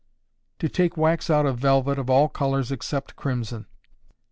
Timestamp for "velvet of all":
1.59-2.27